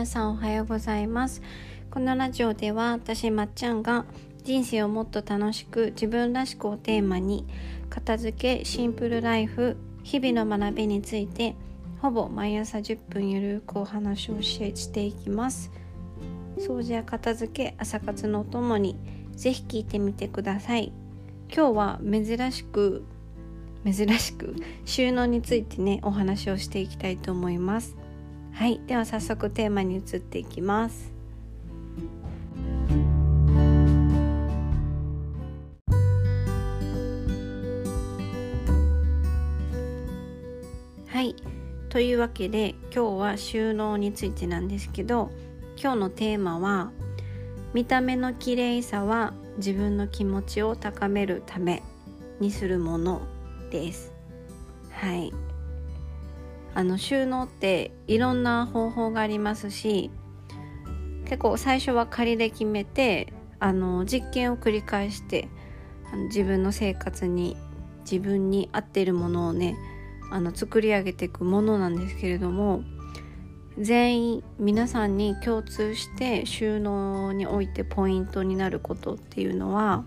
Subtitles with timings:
[0.00, 1.42] 皆さんおはようございます。
[1.90, 4.06] このラジオでは私まっちゃんが
[4.42, 7.46] 人生をもっと楽しく自分らしくをテーマに
[7.90, 11.54] 片付けシンプルライフ日々の学びについて
[12.00, 15.70] ほぼ毎朝10分ゆるくお話をしていきます。
[16.56, 18.96] 掃除や片付け朝活のお供に
[19.32, 20.94] ぜひ聞いてみてください。
[21.54, 23.04] 今日は珍しく
[23.84, 24.56] 珍しく
[24.86, 27.99] 収納についてねお話をしていきたいと思います。
[28.52, 31.12] はいでは早速テーマに移っていきます。
[41.06, 41.34] はい
[41.88, 45.30] というわけで今日は収納についてなんですけど
[45.76, 46.92] 今日のテーマは
[47.74, 51.82] 見た目の綺麗さは自分の気持ちを高めるため
[52.40, 53.22] にするもの
[53.70, 54.12] です。
[54.90, 55.32] はい。
[56.74, 60.10] あの収納っていろんな方法がありますし
[61.24, 65.48] 結構最初は仮で決めてあの実験を繰り返して
[66.12, 67.56] あの自分の生活に
[68.00, 69.76] 自分に合っているものをね
[70.30, 72.82] あの作り上げていくものなんですけれども
[73.78, 80.04] 全員皆さんに共通して収納においてポイントになることっていうのは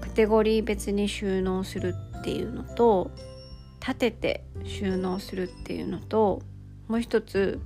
[0.00, 3.10] カテゴリー別に収納するっていうのと
[3.80, 6.42] 立てて収納するっていうのと
[6.88, 7.60] もう一つ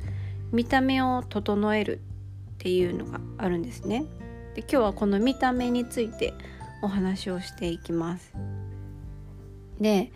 [0.53, 2.01] 見た目を整える
[2.55, 4.05] っていうのがあるんですね。
[4.55, 6.35] で今日はこの見た目について
[6.83, 8.33] お話をしていきます。
[9.81, 10.13] で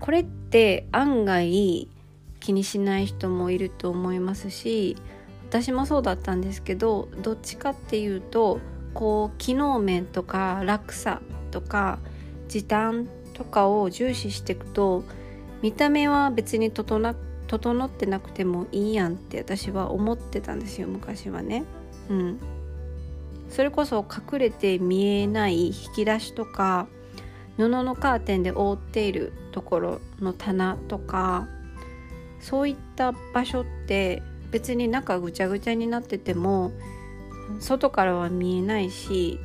[0.00, 1.88] これって案外
[2.40, 4.96] 気にしない人もいると思いますし
[5.48, 8.60] 私もそうだったんですけどどっちかっていうと
[8.94, 11.98] こう機能面とか楽さとか
[12.48, 13.06] 時短
[13.40, 15.02] とかを重視していくと
[15.62, 17.14] 見た目は別に整
[17.46, 21.64] 整ってなくてもいいやんって私は思ってたんですよ昔はね。
[22.10, 22.38] うん、
[23.48, 26.86] それこそ隠れて見えない引き出しとか
[27.56, 31.48] 布のカーテンで覆っているところの棚とか
[32.40, 36.72] そういった場所って別に中ぐちゃぐちゃになってても
[37.58, 39.40] 外からは見えないし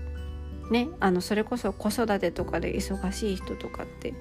[0.71, 4.13] ねあのそれこそ子育てとかで忙しい人とかって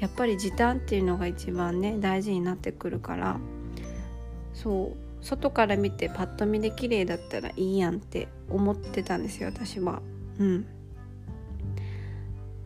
[0.00, 3.38] やっぱり時短っていうのが一番ね大事になってくるから
[4.54, 10.02] そう外から見てパッと見で綺麗だったらいいやんって思ってたんですよ私は。
[10.40, 10.66] うん、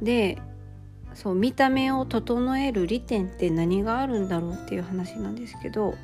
[0.01, 0.39] で
[1.13, 5.95] そう見た目を整える利点って何があるんだろうっていう話なんですけど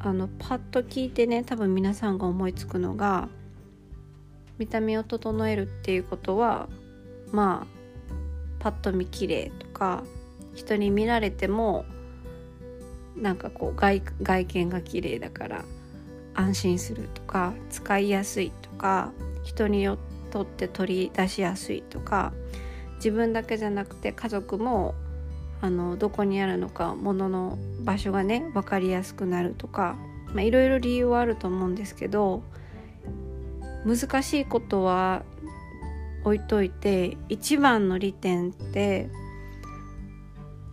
[0.00, 3.28] あのパッと聞いてね多分皆さんが思いつくのが
[4.58, 6.68] 見た目を整えるっていうことは
[7.32, 7.74] まあ
[8.58, 10.04] パッと見綺麗とか
[10.54, 11.84] 人に見られても
[13.16, 15.64] なんかこう外外見が綺麗だから
[16.34, 22.32] 安心するとか使いやすいとか人によって取り出しやすいとか
[22.96, 24.94] 自分だけじゃなくて家族も
[25.60, 29.96] あのどこにあるのか物の場所がね分かりやすくなるとか
[30.36, 32.42] いろいろ理由はあると思うんですけど
[33.84, 35.22] 難しいことは
[36.24, 39.08] 置いといて一番の利点って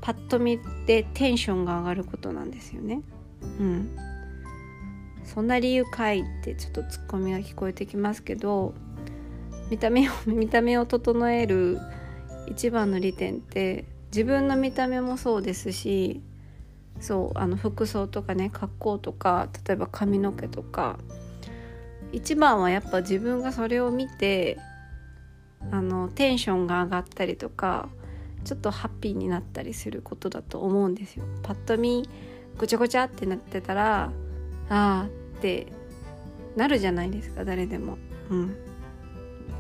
[0.02, 3.02] パッと見てテンションが上がることなんですよね。
[3.60, 3.96] うん、
[5.24, 8.74] そんな理由かいってちょっとツッコミが聞こえてきますけど
[9.70, 11.80] 見た目を 見た目を整える
[12.48, 16.22] 一番の利点って自分の見た目もそうですし
[17.00, 21.00] そうあの服装とかね格好とか例えば髪の毛とか
[22.12, 24.58] 一番はやっぱ自分がそれを見て
[25.72, 27.90] あのテンションが上がったりとか
[28.44, 31.26] ちょっとハッピーになったりすることだと思うんですよ。
[31.44, 32.10] パッと見
[32.58, 34.10] ごちゃごちゃってなってたらあ
[34.70, 35.08] あ
[35.38, 35.68] って
[36.56, 37.98] なるじゃないですか誰でも。
[38.30, 38.56] うん、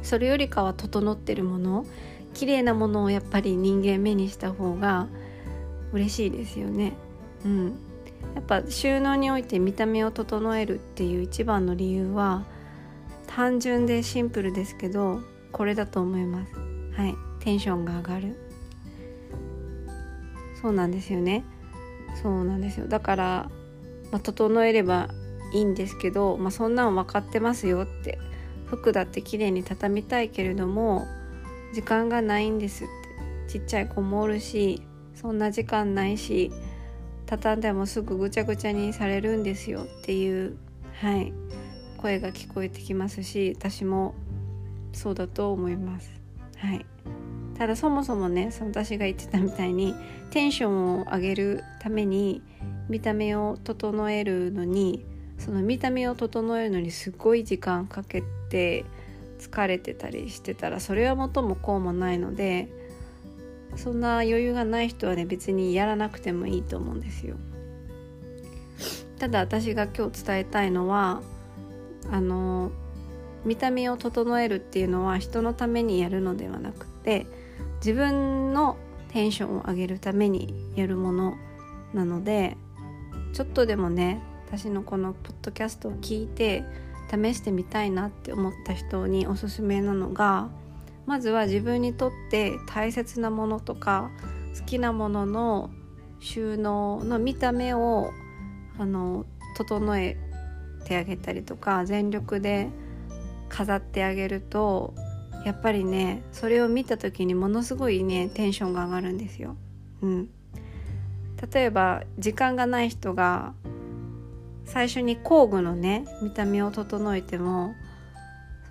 [0.01, 1.85] それよりかは整ってるもの
[2.33, 5.07] 綺麗なものをやっぱり人間目にした方が
[5.91, 6.93] 嬉しいですよね。
[7.45, 7.75] うん、
[8.35, 12.45] やっぱ収納において見た目を整えるっていう一番の理由は
[13.27, 15.21] 単純でシンプルですけど
[15.51, 16.53] これだと思います。
[16.95, 17.15] はい。
[17.39, 18.35] テンションが上がる。
[20.61, 21.43] そうなんですよね。
[22.21, 22.87] そうなんですよ。
[22.87, 23.49] だから、
[24.11, 25.09] まあ、整えれば
[25.53, 28.19] いいんですけど、まあ、そんなん分かってますよって
[28.67, 31.05] 服だって綺麗に畳みたいけれども
[31.73, 33.01] 時間がないんですって。
[33.51, 34.81] ちっちゃい子もおるし
[35.13, 36.53] そんな時間ないし
[37.31, 40.57] 畳んでもすぐぐちゃぐちゃにされるんですよっていう
[40.99, 41.31] はい
[41.95, 44.15] 声が聞こえてきますし私も
[44.91, 46.11] そうだと思います。
[46.57, 46.85] はい、
[47.57, 49.95] ただそもそもねその私が言ってたみたいに
[50.29, 52.41] テンションを上げるために
[52.89, 55.05] 見た目を整えるのに
[55.37, 58.83] その見た目を整えるのにすごい時間かけて
[59.39, 62.67] 疲れてたりしてたらそれは元もこうもないので
[63.75, 67.35] そんな余裕がない人はね別にやらなくてもいいと思うんですよ。
[69.19, 71.21] ただ私が今日伝えたいのは
[72.09, 72.71] あの
[73.45, 77.27] 見た目を整えるっていうのは人のためにやるのではなくて
[77.77, 78.77] 自分の
[79.09, 81.35] テンションを上げるためにやるもの
[81.93, 82.57] なので
[83.33, 86.63] ちょっとでもね私のこのポッドキャストを聞いて
[87.09, 90.49] 試してみたいなって思った人におすすめなのが
[91.05, 94.11] まずは自分にとって大切なものとか
[94.57, 95.69] 好きなものの
[96.19, 98.11] 収納の見た目を
[98.77, 99.25] あの
[99.57, 100.17] 整え
[100.85, 102.69] てあげたりとか全力で
[103.49, 104.93] 飾ってあげると
[105.45, 109.57] やっぱりねそれを見た時にものすごいねテンションが上がるんですよ。
[110.01, 110.29] うん、
[111.51, 113.53] 例えば時間がない人が
[114.65, 117.73] 最初に工具のね見た目を整えても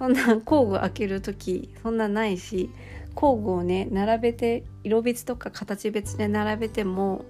[0.01, 2.71] そんな工具開ける時そんなないし
[3.15, 7.27] 工具をね並べて色別とか形別で並べても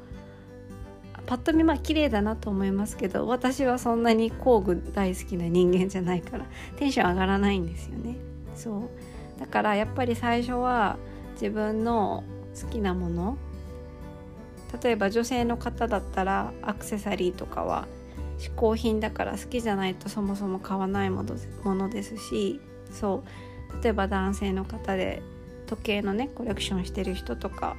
[1.27, 6.47] パッと見まあ綺麗だなと思いますけど私はそんなに工具大好きな人間じゃないから
[6.77, 8.17] テンション上がらないんですよね。
[8.55, 9.41] そう。
[9.41, 10.97] だからやっぱり最初は
[11.33, 12.23] 自分の
[12.61, 13.37] 好きなもの
[14.83, 17.89] 例えば女性の方だったらアクセサリーとかは
[18.41, 22.61] 嗜好品だから好きじゃないとそもそも買わないものですし
[22.91, 23.83] そう。
[23.83, 25.23] 例えば男性の方で
[25.67, 27.77] 時計のねコレクションしてる人とか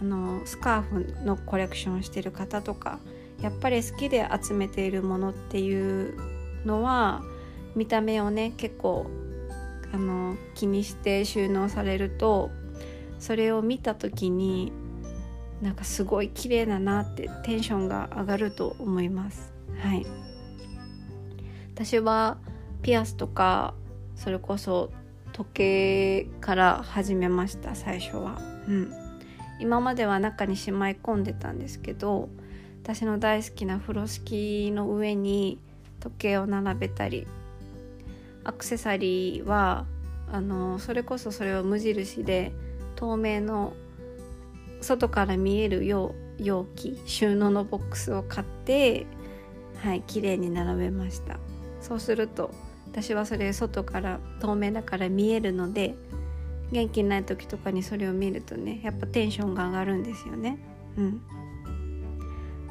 [0.00, 2.98] あのスカーフのコレクションしてる方とか
[3.40, 6.14] やっぱり好きで集めているものっていう
[6.64, 7.22] のは
[7.74, 9.06] 見た目をね結構
[9.92, 12.50] あの気にして収納されると
[13.18, 14.72] それを見た時に
[15.62, 19.55] なんかすごい綺麗だなってテンションが上がると思います。
[19.82, 20.06] はい。
[21.74, 22.38] 私は
[22.82, 23.74] ピアスとか
[24.14, 24.90] それこそ
[25.32, 28.40] 時計から始めました最初は。
[28.68, 29.06] うん。
[29.58, 32.28] 今までは中にしまい込んでたんですけど
[32.82, 35.58] 私の大好きな風呂敷の上に
[36.00, 37.26] 時計を並べたり
[38.44, 39.86] アクセサリーは
[40.30, 42.52] あのそれこそそれを無印で
[42.96, 43.72] 透明の
[44.80, 46.14] 外から見える容
[46.76, 49.06] 器収納のボックスを買って
[49.82, 51.38] はい綺麗に並べました。
[51.80, 52.50] そうすると
[52.90, 55.94] 私はそれ外から透明だから見えるので
[56.72, 60.58] 元気ない時とかにそれを見るとねやっぱテンションが上がるんですよね。
[60.96, 61.20] うん。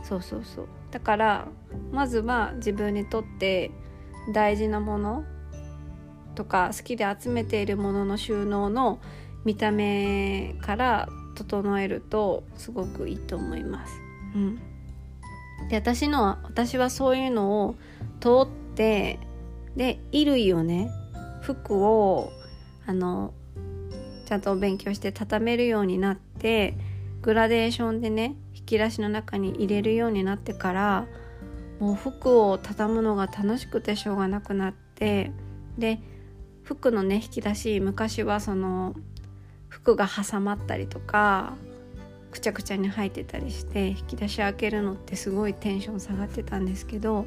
[0.03, 0.67] そうそうそう。
[0.91, 1.47] だから
[1.91, 3.71] まずは自分にとって
[4.33, 5.23] 大事なもの
[6.35, 8.99] とか好きで集めているものの収納の
[9.45, 13.93] 見た目から整えるとすごくいいと思います。
[14.35, 14.59] うん、
[15.69, 17.75] で私のは私はそういうのを
[18.19, 19.19] 通って
[19.75, 20.89] で衣類をね
[21.41, 22.31] 服を
[22.85, 23.33] あの
[24.25, 26.75] ちゃんとお勉強して畳めるようになって
[27.21, 31.07] グラデーションでね引き出しの中に入れるようになってから
[31.79, 35.31] もう服を畳むのが楽しくてしょうがなくなって
[35.77, 35.99] で
[36.63, 38.95] 服のね引き出し昔はその
[39.67, 41.53] 服が挟まったりとか
[42.35, 47.25] くちゃくちゃに入ってたりして引き出し開けるのってすごいテンション下がってたんですけど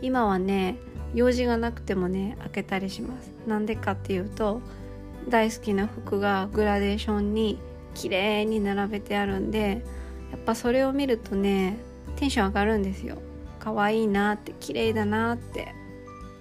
[0.00, 0.76] 今はね
[1.14, 3.30] 用事がなくてもね開けたりします。
[3.46, 4.60] なんでかっていうと
[5.28, 7.60] 大好きな服がグラデーションに
[7.94, 9.84] 綺麗に並べてあるんで
[10.32, 11.76] やっぱそれを見るとね
[12.16, 13.18] テンション上がるんですよ。
[13.60, 15.72] 可愛いなって綺麗だなって。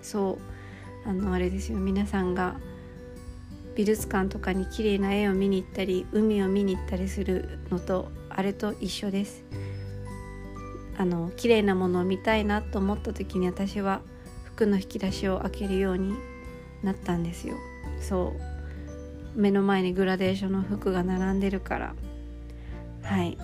[0.02, 0.40] そ
[1.06, 1.08] う。
[1.08, 1.78] あのあれですよ。
[1.78, 2.60] 皆さんが
[3.76, 9.44] 美術館とかに綺麗な絵を見に行ったり海を見に行ったりするのとあれと一緒です。
[10.98, 14.02] あの綺麗なものを見たいなと思った時に私は
[14.44, 16.14] 服の引き出しを開けるように
[16.84, 17.56] なったんですよ。
[18.00, 18.34] そ
[19.36, 19.40] う。
[19.40, 21.96] 目の前にグラデーションの服が並んでるから。
[23.04, 23.38] はい。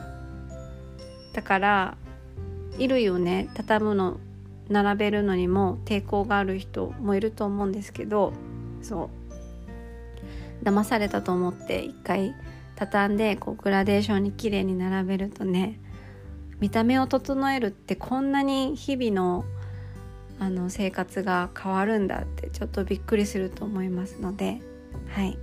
[1.33, 1.97] だから
[2.73, 3.49] 衣類をね。
[3.55, 4.19] 畳むの
[4.69, 8.33] 並べるのにも抵抗がある人もいると思うんですけど
[8.81, 9.26] そう。
[10.63, 12.35] 騙されたと思って一回
[12.75, 15.79] 畳んでこうグラデーションに綺麗に並べるとね
[16.59, 19.45] 見た目を整えるってこんなに日々の
[20.39, 24.61] あの生活が変わるんだってちょっとびっくりすると思いますので
[25.09, 25.37] はい。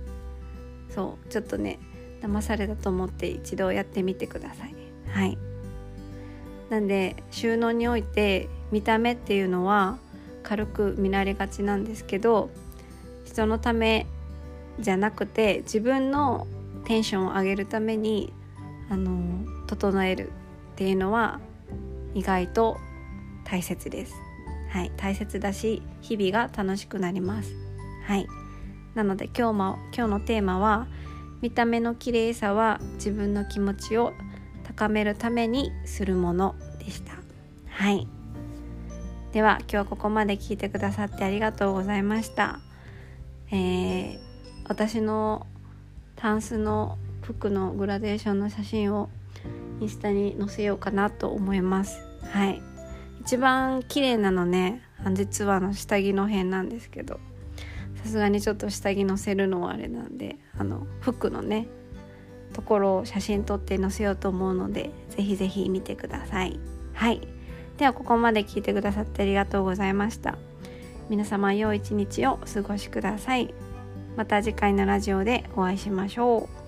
[0.89, 1.79] そうちょっとね
[2.21, 4.75] 騙されたと思って一度やってみてください。
[5.09, 5.37] はい。
[6.69, 9.97] なんで収納において見た目っていうのは
[10.43, 12.49] 軽く見られがちなんですけど
[13.25, 14.07] 人のため
[14.79, 16.47] じゃなくて自分の
[16.85, 18.33] テンションを上げるために
[18.89, 20.31] あの整える
[20.73, 21.39] っていうのは
[22.13, 22.77] 意外と
[23.43, 24.13] 大切です。
[24.69, 27.53] はい大切だし日々が楽しくなります。
[28.05, 28.27] はい。
[28.93, 30.87] なので今日も今日のテーマは
[31.41, 34.13] 見た目の綺麗さは自分の気持ちを
[34.63, 37.13] 高めるためにするものでした。
[37.67, 38.07] はい。
[39.31, 42.59] では今日はここまで聞いてくださってありがとうございました。
[43.51, 44.19] えー、
[44.67, 45.47] 私の
[46.15, 49.09] タンスの服のグラデーションの写真を
[49.79, 51.99] インスタに載せようかなと思います。
[52.23, 52.61] はい。
[53.21, 54.81] 一番綺麗なのね
[55.13, 57.19] 実はの下着の辺なんですけど。
[58.05, 61.67] さすがにちょっと下着載せるのはあれなんであの服のね
[62.53, 66.59] ところを写真撮って載せようと思うのでぜひぜひ見てください。
[66.93, 67.27] はい。
[67.77, 70.37] ではここまで聞いてくださってありがとうございました。
[71.09, 73.53] 皆様良い一日をお過ごしください。
[74.15, 76.64] また次回のラジオでお会いしましょう。